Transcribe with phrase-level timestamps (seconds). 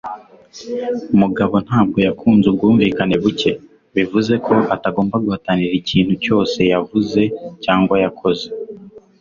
[1.21, 3.51] Mugabo ntabwo yakunze ubwumvikane buke,
[3.95, 7.21] bivuze ko atagomba guhatanira ikintu cyose yavuze
[7.63, 8.45] cyangwa yakoze.